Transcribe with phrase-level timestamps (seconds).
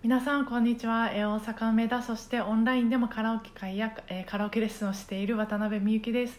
[0.00, 3.92] 皆さんこんにちは、大阪梅田そしてオンラインでもカラオケ会や、
[4.26, 6.38] カラオケレッスンをしている渡辺美幸です。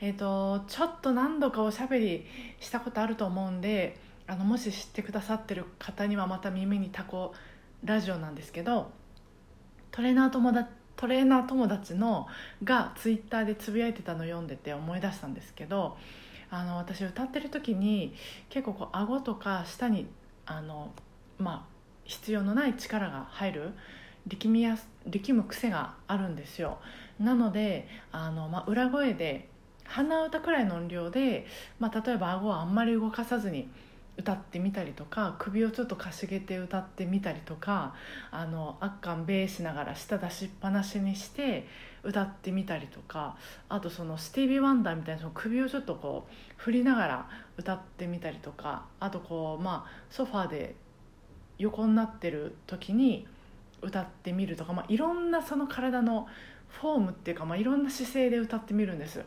[0.00, 2.26] えっ、とちょっと何度かおしゃべり
[2.58, 3.96] したことあると思うんで
[4.26, 7.32] あのもし知ってくださってる方にはまた耳にタコ
[7.84, 8.90] ラジオなんですけど
[9.92, 12.26] トレーナー友達トレーナー友達の
[12.64, 15.96] がツイッターでつぶやいてたのを読んでて思い出したんですけど
[16.50, 18.14] あの私歌ってる時に
[18.48, 20.08] 結構こう顎とか下に
[20.44, 20.92] あの
[21.38, 21.75] まあ
[22.06, 23.70] 必要のない力が入る
[24.26, 26.78] 力みや力む癖があるんですよ。
[27.20, 29.48] なのであの、まあ、裏声で
[29.84, 31.46] 鼻歌くらいの音量で、
[31.78, 33.68] まあ、例えば顎をあんまり動かさずに
[34.18, 37.94] 歌ってみたりとか首をちょっとかしげて歌ってみたりとか
[38.30, 41.66] あのあっかんべーしながら舌出しっぱなしにして
[42.02, 43.36] 歌ってみたりとか
[43.68, 50.76] あとそのスティービー・ワンダーみたいなその首をちょっとこう振りながら歌ってみたりとかあとこうまあソファーで
[51.58, 53.26] 横になってる時に
[53.82, 56.26] 歌ってみるとか、まあ、いろんなその体の
[56.68, 59.24] フォームっていうか、まあ、いろんな姿勢で歌ってみるんです。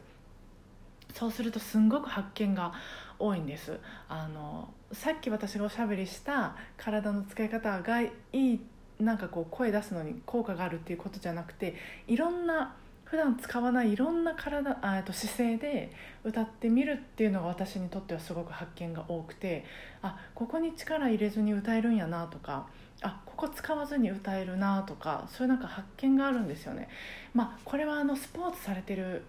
[1.13, 2.73] そうするとすんごく発見が
[3.17, 3.79] 多いんです。
[4.07, 8.59] あのさっき私がおしゃべりした体の使い方がいい
[8.99, 11.75] なんかこう声出すのに効果があるっていうことじゃなくて
[12.07, 12.75] いろんな
[13.09, 15.91] 普段使わないいろんな体あえっと姿勢で
[16.23, 19.65] 歌ってみるっていうのが私にとってはすごく発見が多くて
[20.03, 22.67] あここに力入れずに歌えるんやなとか
[23.01, 26.87] あここ使わずに歌えるなとかそういうなんか発見があるんですよね。
[27.33, 29.23] まあ、これはあのスポーツされてる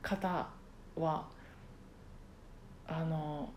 [0.00, 0.48] 方
[0.96, 1.26] は
[2.86, 3.50] あの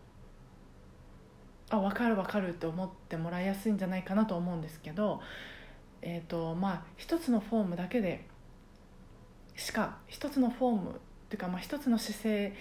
[1.70, 5.22] あ分かる分かるって思ってもらいやすいんじゃないかなと思うんですけど、
[6.02, 8.26] えーとまあ、一つのフォームだけで
[9.56, 10.94] しか一つのフォームっ
[11.28, 12.54] ていうか、まあ、一つの姿勢、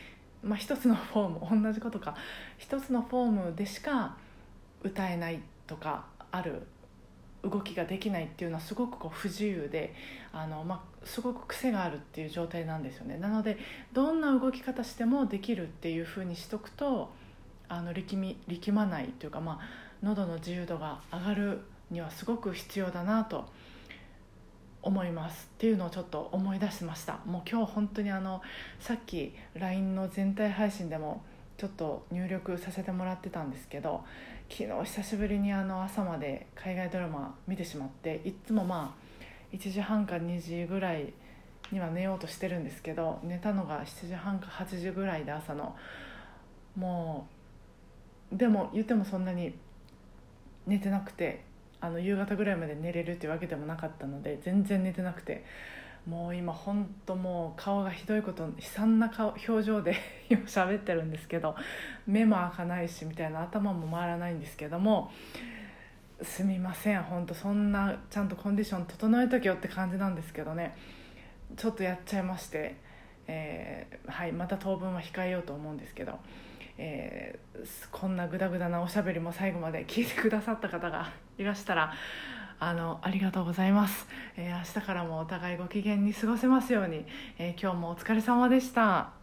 [0.43, 2.15] まあ、一つのフォーム同じことか
[2.57, 4.17] 一つのフォームでしか
[4.83, 6.67] 歌えないとかある
[7.43, 9.93] 動きができないっていうのはすごくこう不自由で
[10.31, 13.17] あの、まあ、すごく癖があるっていう状態なんですよね。
[13.17, 13.57] なので
[13.93, 17.11] どんな動き方してもできるっていうふうにしとくと
[17.67, 19.59] あの力み力まないというか、まあ、
[20.03, 23.70] 喉の自由度が上がるにはすごく必要だなと思います
[24.81, 27.19] 思いますっていうのをちょっと思い出しました。
[27.25, 28.41] もう今日本当にあの
[28.79, 31.23] さっき LINE の全体配信でも
[31.57, 34.03] ちょっと入力させてもらってたんですけど
[34.49, 41.13] 昨日久しぶりにあの朝まで海外ドラマ見てしまっていつもまあ1時半か2時ぐらい
[41.71, 45.75] には寝ようとしてるんですけど寝たのが7時半か8時ぐらいで朝の。
[46.75, 47.27] も
[48.33, 49.53] うでも言ってもそんなに
[50.65, 51.43] 寝てなくて
[51.81, 55.43] あの夕方ぐらいまで寝れるっていうわけでもなかったので全然寝てなくて
[56.07, 59.95] もう今ほんともう顔がひどいこと悲惨な顔表情で
[60.29, 61.55] 今喋ってるんですけど
[62.07, 65.11] 目も開かないしみたいな頭も回らないんですけども
[66.21, 70.75] すみません本当そんなちゃんとコンディション整えとけよって感じなんですけどね
[71.55, 72.75] ちょっとやっちゃいまして、
[73.27, 76.19] えーはい、また当分は控えようと思うんですけど。
[76.77, 77.37] え
[77.91, 81.93] こんなグダグダなおしゃべりも最後まで聞いてくださった方がいらしたら
[82.59, 84.07] あのありがとうございます、
[84.37, 87.05] えー明日からもお互いご機嫌に過ごせますように、
[87.39, 89.20] えー今日もお疲れ様でした。